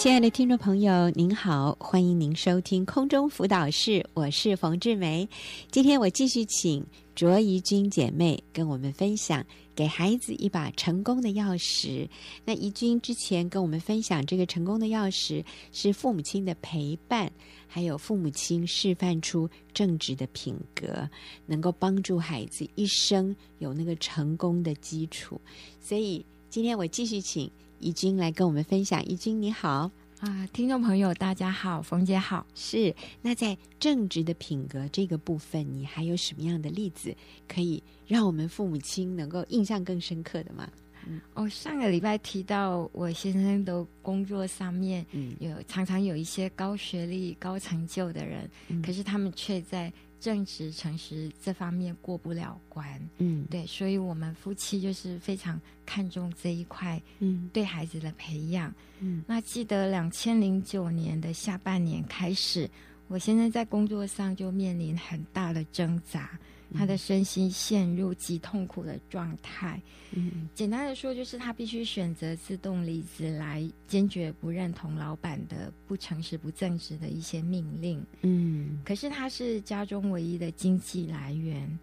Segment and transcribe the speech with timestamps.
[0.00, 5.28] 亲爱的听众朋友，您好，欢迎您收听空中辅导室，我是冯志梅。
[5.70, 6.82] 今天我继续请
[7.14, 9.44] 卓怡君姐妹跟我们分享
[9.74, 12.08] 给孩子一把成功的钥匙。
[12.46, 17.30] 那怡君之前跟我们分享，这个成功的钥匙是父母亲的陪伴，
[17.66, 21.06] 还有父母亲示范出正直的品格，
[21.44, 25.38] 能够帮助孩子一生有那个成功的基础。
[25.78, 27.50] 所以今天我继续请。
[27.80, 29.90] 怡君来跟我们分享，怡君你好
[30.20, 32.46] 啊，听众朋友大家好，冯姐好。
[32.54, 37.14] 是，那在正直的品格这个部分，你还有什么样的例子
[37.48, 40.68] 可以让我们父母亲能够印象更深刻的吗？
[41.06, 49.90] 嗯，哦，上个礼拜提到我先生的工作上面，嗯，有常常有一些高学历、高成就的人，嗯，可是他们却在。
[50.20, 62.70] 正直诚实这方面过不了关，嗯，对，所以我们夫妻就是非常看重这一块，嗯，对孩子的培养，嗯，那记得两千零九年的下半年开始，
[63.08, 66.38] 我现在在工作上就面临很大的挣扎。
[66.74, 69.80] 他的身心陷入极痛苦的状态。
[70.12, 78.04] 嗯，简单的说，就是他必须选择自动离职，来坚决不认同老板的不诚实、不正直的一些命令。
[78.22, 81.78] 嗯，可是他是家中唯一的经济来源。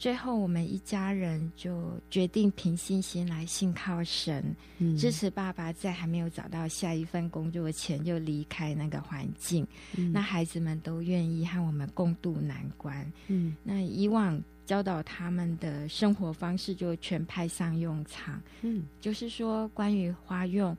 [0.00, 4.42] 最后，我们一家人就决定凭信心来信靠神，
[4.78, 9.66] 嗯、支持爸爸在还没有找到下一份工作前就离开那个环境。
[9.98, 13.12] 嗯、那孩子们都愿意和我们共度难关。
[13.28, 18.42] 嗯，那以往教导他们的生活方式就全派上用场。
[18.62, 20.74] 嗯，就是说关于花用，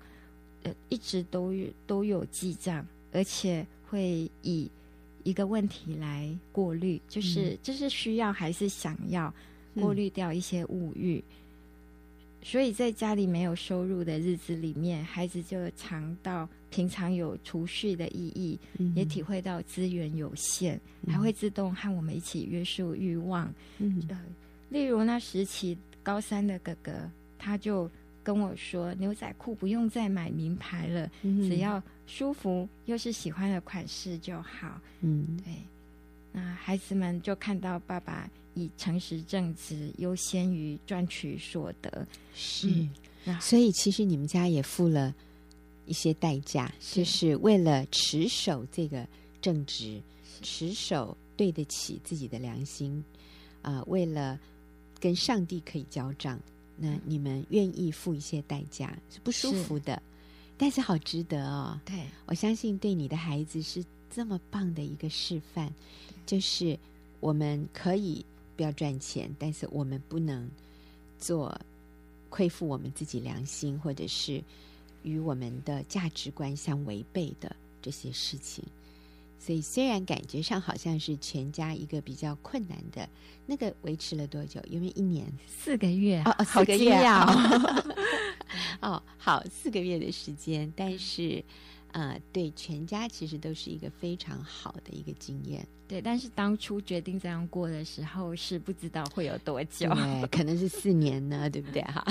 [0.64, 1.54] 呃，一直都
[1.86, 2.84] 都有记账，
[3.14, 4.68] 而且会以。
[5.24, 9.34] 一个问题来过滤，就是这是需要还是想要
[9.76, 11.18] 过滤掉一些物欲。
[11.18, 23.54] 嗯、所以在家里没有收入的日子里面，孩子就尝到平常有储蓄的意义，嗯、也体会到资源有限，嗯、还会自动和我们一起约束欲望。
[23.80, 24.20] 嗯呃、
[24.70, 26.92] 例如那时期高三的哥哥，
[27.38, 27.90] 他就。
[28.24, 31.82] 跟我说，牛仔裤不用再买名牌了，嗯、只要
[32.14, 34.82] 舒服又是喜欢的款式就好。
[35.00, 35.54] 嗯，对。
[36.34, 42.06] 那孩子们就看到爸爸以诚实正直优先于赚取所得。
[42.36, 42.68] 是，
[43.24, 45.16] 嗯、所以其实你们家也付了
[45.86, 49.08] 一些代价，是就是为了持守这个
[49.42, 50.02] 正直，
[50.42, 53.02] 持守对得起自己的良心
[53.62, 54.38] 啊、呃，为了
[55.00, 56.38] 跟上帝可以交账。
[56.76, 60.02] 那你们愿意付一些代价是不舒服的，是
[60.62, 61.82] 但是好值得哦。
[61.84, 65.74] 对，我相信对你的孩子是这么棒的一个示范，
[66.24, 66.78] 就是
[67.20, 68.24] 我们可以
[68.56, 70.48] 不要赚钱，但是我们不能
[71.18, 71.60] 做
[72.30, 74.40] 亏负我们自己良心，或者是
[75.02, 78.64] 与我们的价值观相违背的这些事情。
[79.44, 83.10] 所以，虽然感觉上好像是全家一个比较困难的，
[83.48, 84.62] 那个维持了多久？
[84.70, 87.26] 因为一年四个月哦，四个月啊！
[88.82, 91.44] 哦，好，四个月的时间，但是，
[91.92, 95.68] 呃，对全家其实都是一个非常好的一个经验。
[95.88, 101.82] 对，但是当初决定这样过的时候，是不知道会有多久，对，可能是四年呢， 对不对？
[101.82, 102.06] 哈，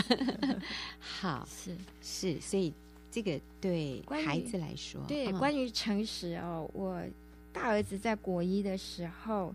[0.98, 2.74] 好，是是，所以。
[3.12, 7.02] 这个对孩子来说，对、哦、关于诚实哦，我
[7.52, 9.54] 大儿子在国一的时候，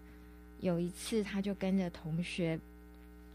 [0.60, 2.60] 有一次他就跟着同学。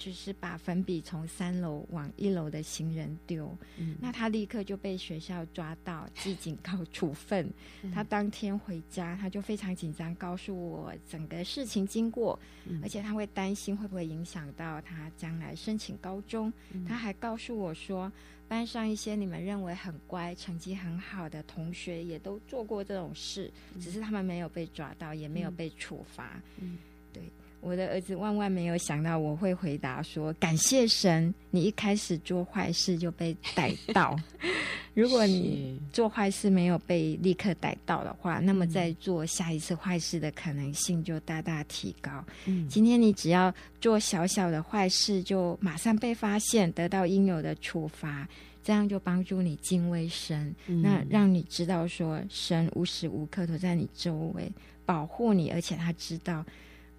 [0.00, 7.52] 就是把粉笔从三楼往一楼的行人丢，嗯、那他立刻就被学校抓到，记警告 处分。
[7.82, 16.50] 嗯、他当天回家，他就非常紧张，告诉我整个事情经过，嗯、而且他会担心会不会影响到他将来申请高中。
[16.72, 18.10] 嗯、他还告诉我说，
[18.48, 26.40] 班上一些你们认为很乖、成绩很好的同学也都做过这种事，嗯、只是他们没有被抓到，也没有被处罚。
[26.56, 26.78] 嗯，
[27.12, 27.22] 对。
[27.60, 34.18] 我的儿子万万没有想到我会回答说：“感谢神，你一开始做坏事就被逮到。
[34.94, 42.24] 如果你做坏事没有被立刻逮到的话，那么再做下一次坏事的可能性就大大提高。
[42.46, 48.26] 嗯，今天你只要做小小的坏事，就马上被发现，得到应有的处罚，
[48.64, 50.52] 这样就帮助你敬畏神。
[50.66, 54.50] 嗯，那让你知道说，神无时无刻都在你周围
[54.84, 56.42] 保护你，而且他知道。”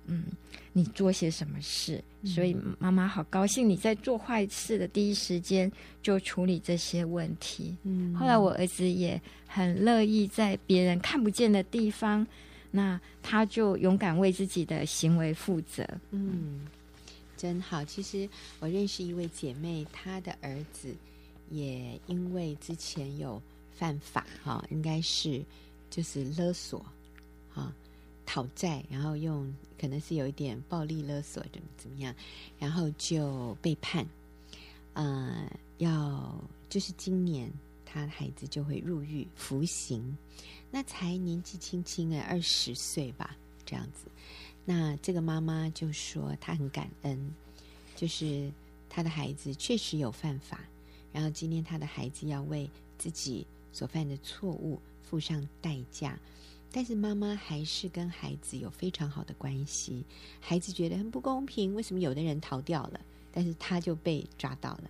[0.06, 0.26] 嗯，
[0.74, 2.04] 你做些什么事？
[2.24, 5.72] 所以妈妈好高兴你在做坏事的第一时间
[6.04, 7.76] 就处理这些问题。
[7.84, 12.26] 嗯，后来我儿子也很乐意在别人看不见的地方，
[12.70, 15.88] 那他就勇敢为自己的行为负责。
[16.12, 16.62] 嗯，
[17.36, 17.84] 真好。
[17.84, 20.96] 其实我认识一位姐妹，她的儿子
[21.50, 25.44] 也因为之前有犯法哈，应该是
[25.90, 26.86] 就是勒索
[27.56, 27.74] 啊，
[28.34, 32.16] 讨债，然后用可能是有一点暴力勒索怎么怎么样，
[32.58, 34.08] 然后就被判，
[34.94, 36.34] 呃，要
[36.70, 37.52] 就是今年
[37.86, 40.18] 他的孩子就会入狱服刑，
[40.72, 43.36] 那才年纪轻轻诶二十岁吧，
[43.66, 44.10] 这样子。
[44.64, 47.36] 那这个妈妈就说她很感恩，
[47.98, 48.50] 就是
[48.88, 50.62] 她的孩子确实有犯法，
[51.12, 56.18] 然后今天她的孩子要为自己所犯的错误付上代价，
[56.72, 60.06] 但是妈妈还是跟孩子有非常好的关系。
[60.40, 63.00] 孩子觉得很不公平，为什么有的人逃掉了，
[63.32, 64.90] 但是他就被抓到了？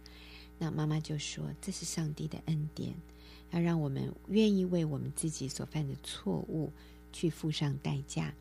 [0.60, 2.94] 那妈妈就说这是上帝的恩典，
[3.50, 6.72] 要让我们愿意为我们自己所犯的错误
[7.12, 8.32] 去付上代价。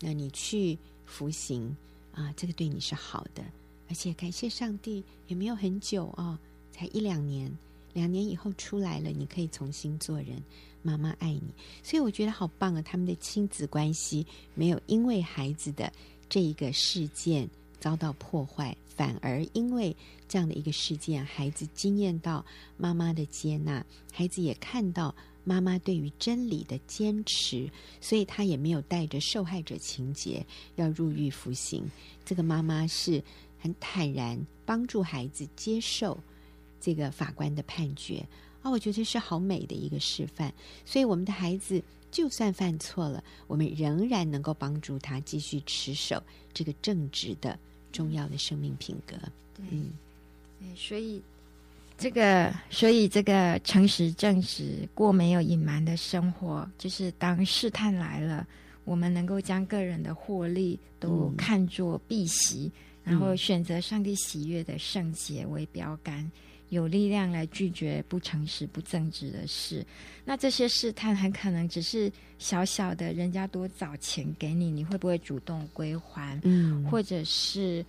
[0.00, 1.76] 那你去服刑
[2.12, 3.44] 啊，这个对你是好的，
[3.88, 6.38] 而且感谢上帝也没有很久啊，
[6.72, 7.56] 才一两年，
[7.98, 10.40] 两年以后出来了，你可以重新做人。
[10.82, 11.52] 妈妈爱你，
[11.82, 12.82] 所以我觉得好棒啊！
[12.82, 14.24] 他们的亲子关系
[14.54, 15.92] 没有因为孩子的
[16.28, 17.50] 这一个事件
[17.80, 19.94] 遭到破坏，反而因为
[20.28, 22.46] 这样的一个事件，孩子经验到
[22.76, 25.12] 妈妈的接纳，孩子也看到。
[25.44, 27.70] 妈妈对于真理的坚持，
[28.02, 30.44] 所以她也没有带着受害者情节
[30.76, 31.82] 要入狱服刑。
[32.22, 33.24] 这个妈妈是
[33.58, 36.18] 很坦然帮助孩子接受
[36.80, 38.24] 这个法官的判决
[38.62, 40.52] 啊，我觉得是好美的一个示范。
[40.84, 46.22] 所以我们的孩子就算犯错了，我们仍然能够帮助他继续持守
[46.52, 47.58] 这个正直的
[47.92, 49.16] 重要的生命品格。
[49.58, 49.90] 嗯，
[50.58, 51.22] 对，所以。
[52.00, 58.46] 这个，所以这个诚实正直、过没有隐瞒的生活，就是当试探来了，
[58.84, 62.70] 我们能够将个人的获利都看作避席，
[63.02, 66.30] 嗯、然后选择上帝喜悦的圣洁为标杆，嗯、
[66.68, 69.84] 有力量来拒绝不诚实、不正直的事。
[70.24, 76.40] 那这些试探很可能只是小小的，人家多找钱给你，你会不会主动归还？
[76.44, 77.84] 嗯，或者是。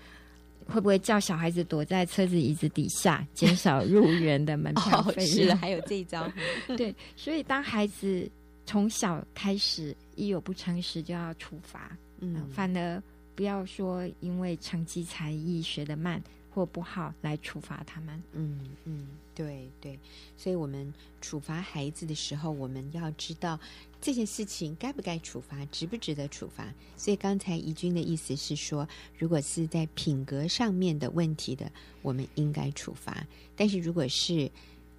[0.72, 5.24] 会不会叫小孩子躲在车子椅子底下，减少入园的门票费？
[5.24, 6.32] 哦， 是，还有这一招。
[6.78, 8.30] 对，所以当孩子
[8.68, 13.02] 从小开始一有不诚实就要处罚，嗯，反而
[13.34, 16.22] 不要说因为成绩才艺学得慢
[16.54, 18.22] 或不好来处罚他们。
[18.34, 20.00] 嗯嗯，对对，
[20.38, 23.60] 所以我们处罚孩子的时候，我们要知道。
[24.02, 26.74] 这件事情该不该处罚，值不值得处罚？
[26.96, 28.88] 所以刚才怡君的意思是说，
[29.18, 31.70] 如果是在品格上面的问题的，
[32.02, 33.12] 我们应该处罚；
[33.58, 34.50] 但是如果是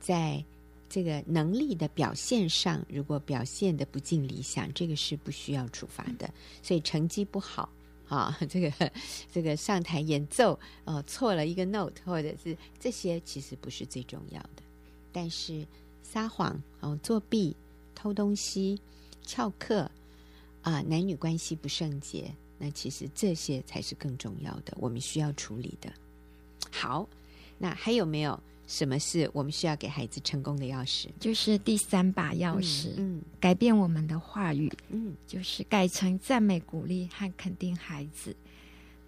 [0.01, 0.45] 在
[0.91, 6.31] 这个能力的表现上，如果表现得不尽理想，这个是不需要处罚的。
[6.63, 7.67] 所以成绩不好
[8.11, 8.93] 啊， 这个
[9.33, 14.63] 这个上台演奏呃错了一个 note，或者是这些其实不是最重要的。
[15.11, 15.67] 但是
[16.03, 17.57] 撒谎哦，作弊。
[18.03, 18.81] 偷东西、
[19.27, 19.91] 翘课
[20.63, 25.93] 啊，男女关系不圣洁，那其实这些才是更重要的，我们需要处理的。
[26.71, 27.07] 好，
[27.59, 31.09] 那还有没有什么是我们需要给孩子成功的钥匙？
[31.19, 38.35] 就是第三把钥匙，嗯，嗯，改变我们的话语，嗯，就是改成赞美、鼓励和肯定孩子。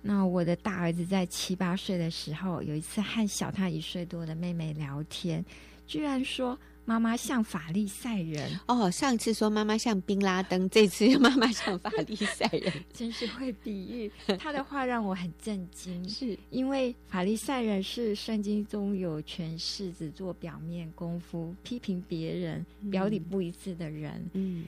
[0.03, 5.45] 那我的大儿子在七八岁的时候，有一次和小他一岁多的妹妹聊天，
[5.87, 6.59] 居然说。
[6.85, 14.11] 妈妈像法利赛人哦，上次说妈妈像宾拉登， 这次妈妈像法利赛人，真是会比喻。
[14.37, 24.15] 他的话让我很震惊， 是因为法利赛人是圣经中有权势、只做表面功夫、批评别人、表里不一致的人。
[24.33, 24.63] 嗯。
[24.63, 24.65] 嗯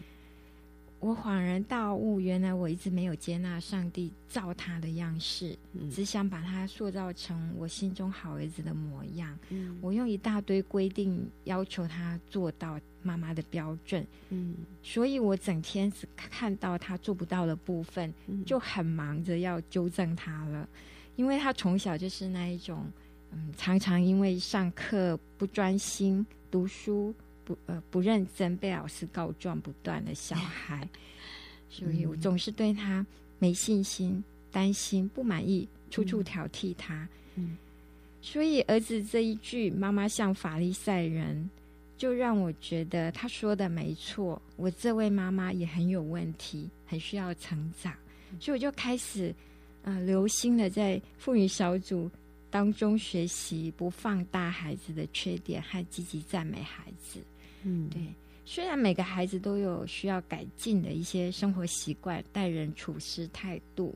[1.04, 9.38] 我恍然大悟，原来我一直没有接纳上帝造他的样式，嗯、只想把他塑造成我心中好儿子的模样。
[9.50, 20.66] 嗯、我用一大堆规定要求他做到妈妈的标准，嗯、所以我整天只看到他做不到的部分，嗯、就很忙着要纠正他了。
[21.16, 22.90] 因为他从小就是那一种，
[23.30, 27.14] 嗯，常常因为上课不专心读书。
[27.44, 30.88] 不呃不认真，被老师告状不断的小孩，
[31.70, 33.04] 所以我总是对他
[33.38, 37.08] 没信心、担心、不满意，处处挑剔他。
[37.36, 37.56] 嗯，
[38.22, 41.48] 所以儿子这一句“妈妈像法利赛人”，
[41.98, 44.40] 就让我觉得他说的没错。
[44.56, 47.92] 我这位妈妈也很有问题，很需要成长。
[48.40, 49.34] 所以我就开始
[49.82, 52.10] 呃留心的在妇女小组
[52.54, 57.18] 当中学习，不放大孩子的缺点，还积极赞美孩子。
[57.64, 58.00] 嗯，对。
[58.44, 63.92] 虽然每个孩子都有需要改进的一些生活习惯、待人处事态度，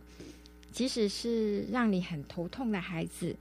[0.73, 3.37] 即使是让你很头痛的孩子，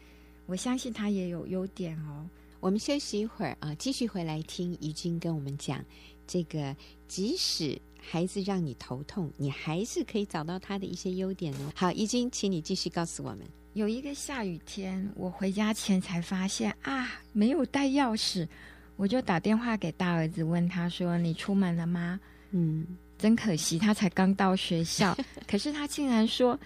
[0.46, 2.30] 我相信他也有优点哦。
[2.60, 5.84] 我们休息一会儿啊，继续回来听怡君跟我们讲
[6.28, 6.76] 这个，
[7.08, 11.72] 即使孩子让你头痛，你还是可以找到他的一些优点哦。
[11.74, 13.40] 好，怡君，请你继续告诉我们。
[13.78, 18.48] 有一个下雨天，我回家前才发现啊，没有带钥匙，
[18.96, 22.20] 我就打电话给大儿子，问他说：“你出门了吗？”
[22.50, 22.84] 嗯，
[23.20, 25.16] 真可惜，他才刚到学校，
[25.48, 26.60] 可是他竟然说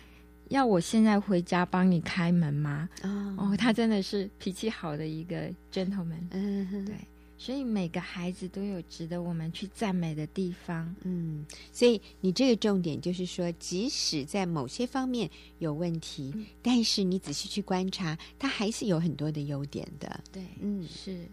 [0.47, 2.87] 要我现在回家帮你开门吗？
[3.03, 6.23] 哦，哦，他真的是脾气好的一个 gentleman。
[6.29, 6.95] 嗯哼，对。
[7.43, 10.95] 所以每个孩子都有值得我们去赞美的地方。
[11.01, 11.43] 嗯，
[11.73, 20.23] 所以你这个重点就是说，即使在某些方面有问题，嗯、但是你仔细去观察，他还是有很多的优点的。
[20.31, 21.27] 对，嗯，是。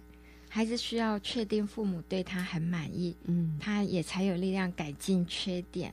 [0.49, 5.93] 孩子需要确定父母对他很满意，嗯，他也才有力量改进缺点。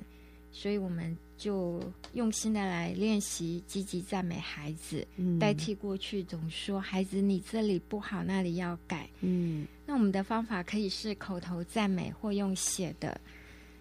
[0.50, 1.18] 所以我们。
[1.38, 1.82] 就
[2.14, 9.10] 用心的来练习，积极赞美孩子，嗯，代替过去总说孩子你这里不好，那里要改。
[9.22, 13.20] 嗯，那我们的方法可以是口头赞美，或用写的，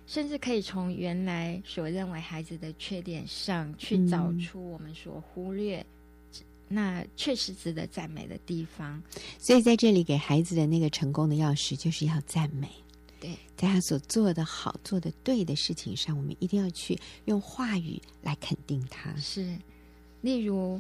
[0.07, 9.01] 甚至可以从原来所认为孩子的缺点上去找出我们所忽略，嗯，那确实值得赞美的地方。
[9.39, 12.69] 所以在这里给孩子的那个成功的钥匙，就是要赞美。
[13.25, 19.17] 对，在他所做的好、做的对的事情上，我们一定要去用话语来肯定他。
[19.17, 19.57] 是，
[20.21, 20.79] 例如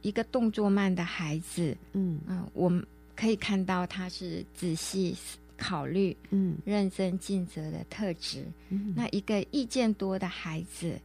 [0.00, 2.82] 一个动作慢的孩子，嗯嗯、呃，我们
[3.14, 5.14] 可以看到他是仔细
[5.58, 8.46] 考虑、嗯认真尽责的特质。
[8.70, 10.98] 嗯，那一个意见多的孩子，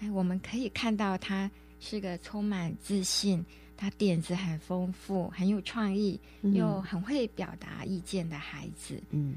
[0.00, 3.44] 哎，我们可以看到他是个充满自信、
[3.76, 9.00] 他点子很丰富、很有创意、嗯、又很会表达意见的孩子。
[9.10, 9.36] 嗯。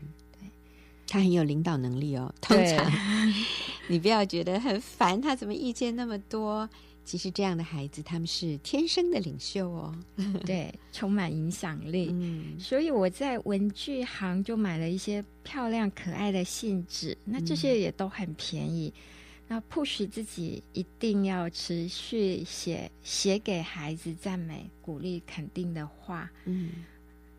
[1.10, 2.34] 他很有领导能力哦。
[2.39, 2.92] 通常
[3.89, 6.70] 你不要觉得很烦，他怎么意见那么多？
[7.04, 9.96] 其实这样的孩子，他们是天生的领袖哦。
[10.46, 12.10] 对，充满影响力。
[12.12, 18.94] 嗯，所以我在文具行就买了一些漂亮可爱的信纸，那这些也都很便宜。
[18.96, 19.01] 嗯，
[19.48, 26.30] 那 push 自己一定要持续写写给孩子赞美、鼓励、肯定的话。
[26.46, 26.86] 嗯，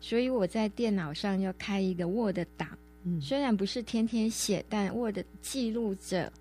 [0.01, 2.77] 所以我在电脑上要开一个 Word 档。
[3.03, 6.31] 嗯，虽然不是天天写，但 Word 记录着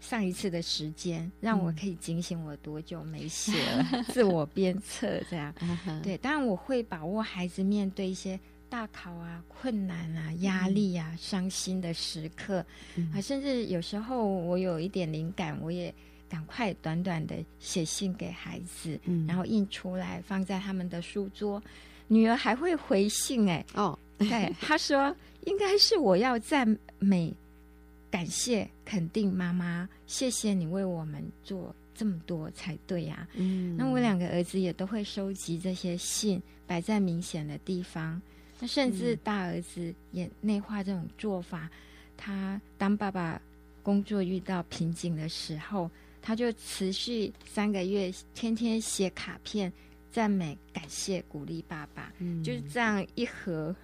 [0.00, 5.54] 上一次的时间，让我可以警醒我多久没写了，嗯、 自我鞭策这样。
[6.02, 8.38] 对，当然我会把握孩子面对一些
[8.68, 12.64] 大考啊、困难啊、压力啊、伤心的时刻、
[12.96, 15.94] 嗯、啊，甚至有时候我有一点灵感，我也
[16.28, 21.62] 赶快短短的写信给孩子，嗯、然后印出来放在他们的书桌。
[22.08, 23.98] 女儿还会回信哎、欸，哦，
[24.30, 25.14] 对，他说。
[25.46, 26.66] 应该是我要赞
[26.98, 27.30] 美、
[28.10, 33.28] 感谢、肯定妈妈，谢谢你为我们做这么多才对呀、啊。
[33.34, 38.18] 嗯，那我两个儿子也都会收集这些信，摆在明显的地方。
[38.58, 41.68] 那甚至大儿子也内化这种做法。
[42.16, 43.38] 他当爸爸
[43.82, 45.90] 工作遇到瓶颈的时候，
[46.22, 49.70] 他就持续三个月，天天写卡片。
[50.14, 53.74] 赞美、感谢、鼓励爸爸，嗯，就是这样一盒，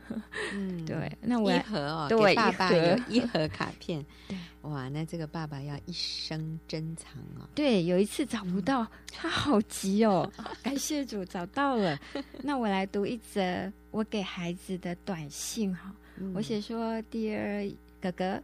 [0.53, 7.49] 嗯， 对，那我一盒哦，对，爸爸有一盒卡片， 对，哇，那这个爸爸要一生珍藏哦。
[7.53, 10.31] 对，有一次找不到，他好急哦，
[10.63, 11.99] 感谢主找到了。
[12.45, 15.93] 那我来读一则我给孩子的短信哈，
[16.33, 18.41] 我写说：“Dear 哥哥，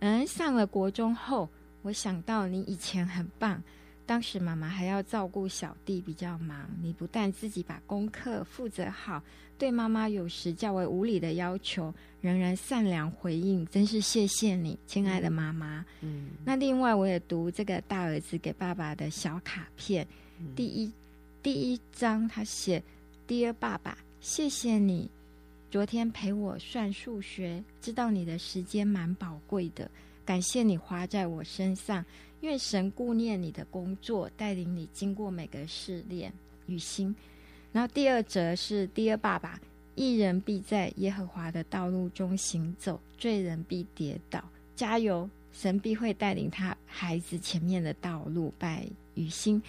[0.00, 1.48] 嗯，上了国中后，
[1.82, 3.62] 我想到你以前很棒。”
[4.08, 6.66] 当时妈妈还要照顾小弟，比较忙。
[6.80, 9.22] 你不但自己把功课负责好，
[9.58, 15.84] 对妈妈有时较为无理的要求，仍然善良回应，真是谢谢你，亲爱的妈妈。
[16.00, 20.08] 嗯，那另外我也读这个大儿子给爸爸的小卡片，
[20.40, 20.90] 嗯、第一
[21.42, 22.82] 第一张他写
[23.28, 25.10] ：“Dear 爸爸，谢谢你
[25.70, 29.90] 昨天陪我算数学，知道你的时间蛮宝贵的，
[30.24, 32.02] 感谢你花在我身上。”
[32.40, 36.32] 愿神顾念你的工作，带领你经过每个试炼
[36.66, 37.14] 与心。
[37.72, 39.60] 然后第二则是第二爸爸，
[39.94, 44.42] 义人必在耶和华的道路中行走，罪人必跌倒。
[44.76, 48.52] 加油，神必会带领他孩子前面的道路。
[48.58, 49.60] 拜与心。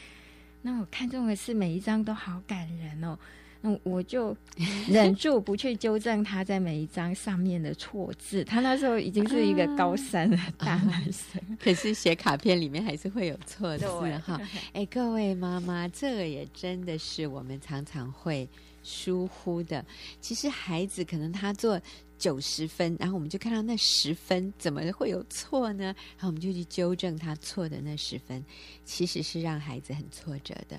[0.61, 3.17] 那我看中的是每一张都好感人哦。
[3.61, 4.35] 那我就
[4.87, 8.43] 忍住不去纠正他在每一张上面的错字。
[8.43, 13.85] 他那时候已经是一个高三的大男生，啊啊、可是写卡片里面还是会有错字
[14.19, 14.39] 哈。
[14.73, 18.47] 哎，各位妈妈，这个也真的是我们常常会
[18.81, 19.85] 疏忽的。
[20.21, 21.79] 其实孩子可能他做
[22.17, 25.83] 九十分，然后我们就看到那十分怎么会有错呢？
[25.85, 28.43] 然后我们就去纠正他错的那十分，
[28.85, 30.77] 其实是让孩子很挫折的。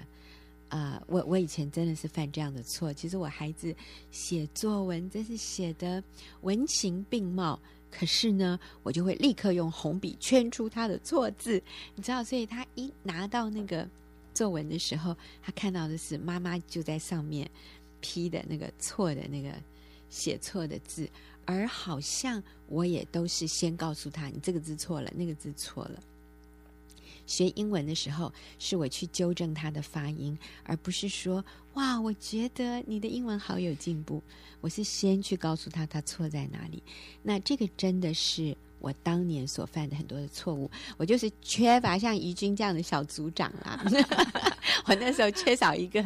[0.71, 2.93] 啊、我我以前真的是犯这样的错。
[2.93, 3.75] 其实我孩子
[4.11, 6.03] 写作文真是写得
[6.43, 7.61] 文情并茂，
[7.91, 11.61] 可是呢，我就会立刻用红笔圈出他的错字，
[11.97, 13.87] 你知道，所以他一拿到那个
[14.33, 17.51] 作文的时候，他看到的是妈妈就在上面
[18.01, 19.53] 批的那个错的那个
[20.09, 21.11] 写错的字。
[21.47, 26.01] 而好像我也都是先告诉他，你这个字错了，那个字错了。
[27.31, 31.45] 学英文的时候，是我去纠正他的发音，而不是说
[31.75, 34.21] 哇，我觉得你的英文好有进步。
[34.61, 36.83] 我是先去告诉他他错在哪里。
[37.23, 40.69] 那这个真的是我当年所犯的很多的错误。
[40.97, 43.83] 我就是缺乏像怡君这样的小组长啦。
[44.87, 46.05] 我那时候缺少一个。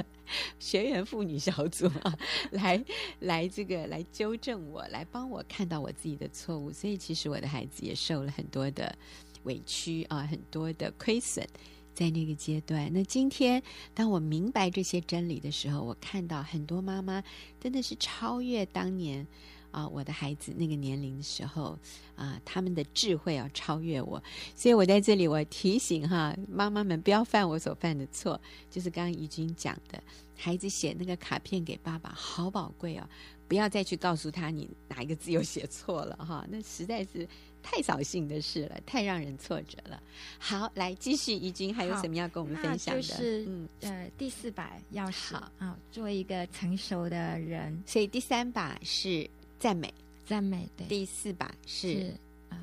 [0.58, 2.18] 学员妇女小组啊，
[2.50, 2.82] 来
[3.20, 6.72] 来这个来纠正我，来帮我看到我自己的错误。
[6.72, 8.96] 所以其实我的孩子也受了很多的
[9.44, 11.46] 委屈啊，很多的亏损，
[11.94, 12.92] 在那个阶段。
[12.92, 13.62] 那今天
[13.94, 17.22] 当我明白这些真理的时候，我看到很多妈妈
[17.58, 19.26] 真的是超越当年。
[19.74, 21.76] 啊，我的孩子那个年龄的时候，
[22.14, 24.22] 啊，他们的智慧要超越我，
[24.54, 30.00] 所以我在这里我提醒哈，妈妈们不要犯我所犯的错，就是刚刚怡君讲的，
[30.36, 33.08] 孩子写那个卡片给爸爸，好宝贵哦，
[33.48, 37.28] 不要再去告诉他你哪一个字又写错了哈，那实在是
[37.62, 40.02] 太扫兴的事了，太让人挫折了。
[40.38, 43.02] 好，来继续，怡君还有什么要跟我们分享的？
[43.02, 49.28] 就是嗯呃，第四把钥匙啊，做一个成熟的人，所以第三把是。
[49.56, 49.94] 赞美，
[50.26, 50.68] 赞美。
[50.76, 52.14] 对，第四把是，是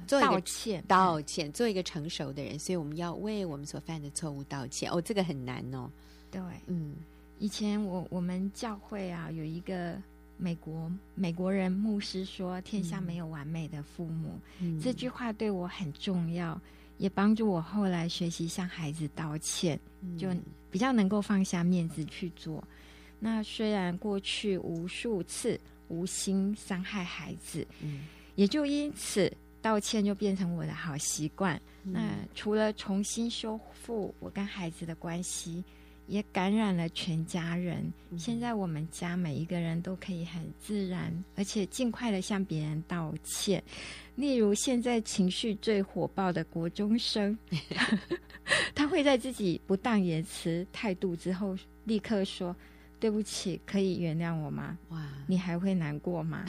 [0.06, 2.60] 做道歉，道歉，做一个成熟的人。
[2.60, 4.92] 所以我们要为我们所犯的错误道歉。
[4.92, 5.90] 哦，这个很难哦。
[6.30, 6.96] 对，嗯，
[7.40, 10.00] 以前我我们教会啊，有一个
[10.42, 14.40] 美国美国人牧师说：“天下没有完美的父母。
[14.60, 16.60] 嗯”这句话对我很重要，
[16.98, 20.28] 也帮助我后来学习向孩子道歉，嗯，就
[20.72, 22.62] 比较能够放下面子去做。
[23.20, 25.60] 那虽然过去无数次。
[25.92, 28.06] 无心伤害孩子，嗯，
[28.36, 29.30] 也就因此
[29.62, 31.62] 道歉就变成我的好习惯。
[31.84, 35.62] 嗯、那除了重新修复我跟孩子的关系，
[36.12, 37.92] 也感染了全家人。
[38.10, 43.64] 嗯、现在我们家每一个人都可以很自然，而且尽快的向别人道歉。
[44.16, 47.38] 例如，现在情绪最火爆的国中生，
[48.76, 52.56] 他会在自己不当言辞态度之后，立刻说。
[53.00, 54.78] 对不起，可以原谅我吗？
[54.90, 56.46] 哇，你还会难过吗？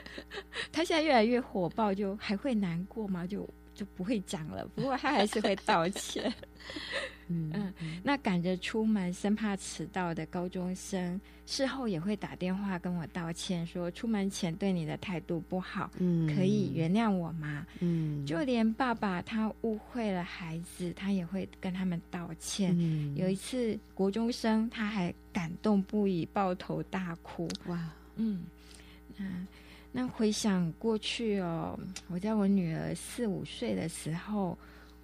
[0.70, 3.26] 他现在越来越火爆，就还会难过吗？
[3.26, 4.68] 就就不会讲了。
[4.74, 6.30] 不过他还是会道歉。
[7.28, 7.72] 嗯，嗯，
[8.04, 17.66] 那赶着出门，生怕迟到的高中生，事后也会打电话跟我道歉，说出门前对你的态度不好，嗯，可以原谅我吗？
[17.80, 22.72] 嗯，就连爸爸他误会了孩子，他也会跟他们道歉。
[22.78, 27.48] 嗯，有一次国中生他还感动不已，抱头大哭。
[27.66, 28.44] 哇，嗯，
[29.16, 29.46] 那
[29.90, 31.76] 那回想过去哦，
[32.08, 34.56] 我在我女儿四五岁的时候。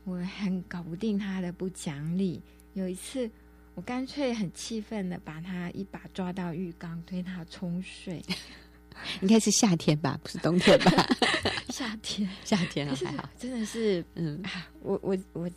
[0.04, 2.42] 我很搞不定他的不讲理。
[2.74, 3.30] 有一次，
[3.74, 8.22] 我干脆很气愤的把他一把抓到浴缸，推他冲水。
[9.22, 11.06] 应该是夏天吧，不是冬天吧？
[11.70, 13.28] 夏天，夏天啊，还好。
[13.38, 14.42] 真的是，嗯，
[14.82, 15.48] 我我我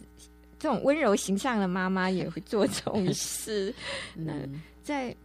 [0.57, 3.73] 这种温柔形象的妈妈也会做这种事。
[4.15, 5.15] 嗯，在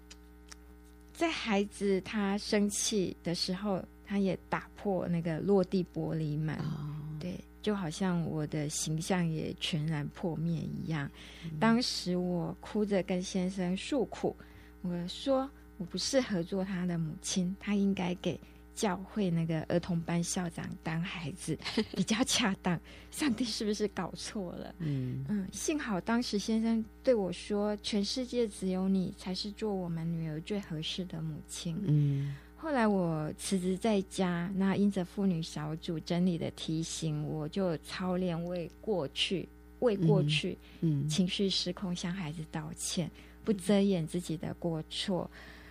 [1.12, 6.56] 在孩子他生气的时候，他也打破那个落地玻璃门。
[6.56, 7.38] 哦，对。
[7.62, 11.08] 就好像我的形象也全然破灭一样。
[11.44, 14.34] 嗯、当时我哭着跟先生诉苦，
[14.80, 18.40] 我说我不适合做他的母亲，他应该给
[18.74, 21.54] 教会那个儿童班校长当孩子
[21.94, 22.80] 比较恰当。
[23.10, 24.74] 上帝是不是搞错了？
[24.78, 32.34] 嗯嗯，幸好当时先生对我说：“全世界只有你才是做我们女儿最合适的母亲。”嗯。
[32.62, 43.12] 后来我辞职在家，那因着妇女小组整理的提醒，我就操练为过去、为过去，嗯，情绪失控向孩子道歉，嗯、
[43.46, 45.28] 不遮掩自己的过错。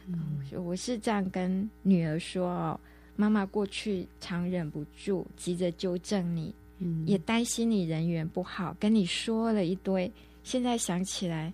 [0.08, 2.80] 嗯，我是这样跟女儿说：“哦，
[3.16, 10.12] 妈妈过去常忍不住，急着纠正你，嗯，也担心你人缘不好，跟你说了一堆。
[10.44, 11.54] 现在想起来。”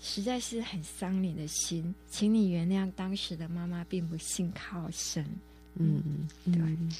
[0.00, 5.24] 实在是很伤你的心，请你原谅当时的妈妈并不信靠神。
[5.74, 6.96] 嗯嗯，对。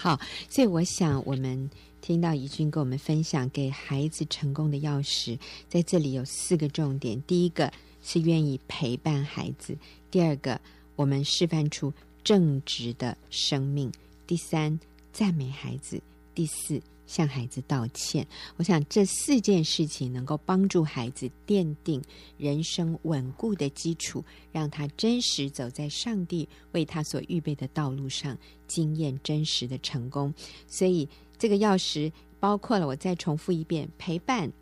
[0.00, 9.74] 好，所以我想我们听到怡君跟我们分享给孩子成功的钥匙，在这里有四个重点：第一个是愿意陪伴孩子；
[10.10, 10.60] 第二个，
[10.96, 11.92] 我们示范出
[12.24, 13.88] 正直的生命；
[14.26, 14.78] 第三，
[15.12, 15.98] 赞美孩子；
[16.34, 18.24] 第四，向孩子道歉。
[18.56, 22.00] 我想这四件事情能够帮助孩子奠定
[22.36, 30.32] 人生稳固的基础，让他真实走在上帝为他所预备的道路上，经验真实的成功。
[30.68, 34.52] 所以，这个钥匙包括了，我再重复一遍：陪伴、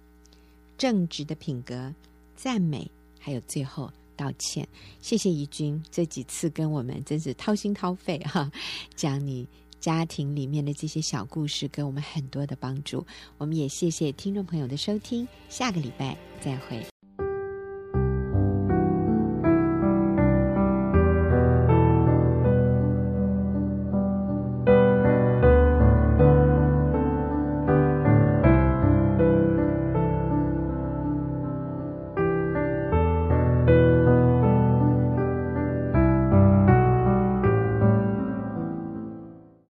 [0.79, 1.93] 正直的品格、
[2.35, 3.93] 赞美，还有最后。
[4.19, 4.67] 道歉，
[5.03, 8.51] 谢谢怡君这几次跟我们真是掏心掏肺哈，
[8.95, 9.47] 讲你
[9.81, 13.07] 家庭里面的这些小故事，给我们很多的帮助。
[13.39, 16.96] 我们也谢谢听众朋友的收听，下个礼拜再会。